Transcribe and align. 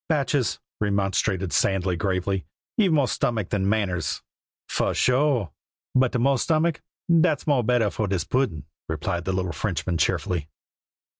"Batchees," 0.09 0.57
remonstrated 0.79 1.53
Sandy 1.53 1.95
gravely, 1.95 2.43
"ye've 2.75 2.91
more 2.91 3.07
stomach 3.07 3.49
than 3.49 3.69
manners." 3.69 4.23
"Fu 4.67 4.95
sure! 4.95 5.51
but 5.93 6.11
de 6.11 6.17
more 6.17 6.39
stomach, 6.39 6.81
dat's 7.19 7.45
more 7.45 7.63
better 7.63 7.91
for 7.91 8.07
dis 8.07 8.23
puddin'," 8.23 8.65
replied 8.89 9.25
the 9.25 9.31
little 9.31 9.51
Frenchman 9.53 9.97
cheerfully. 9.99 10.49